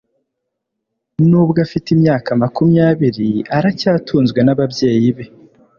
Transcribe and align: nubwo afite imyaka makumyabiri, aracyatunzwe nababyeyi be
nubwo 1.29 1.57
afite 1.65 1.87
imyaka 1.95 2.29
makumyabiri, 2.41 3.29
aracyatunzwe 3.57 4.39
nababyeyi 4.43 5.09
be 5.15 5.25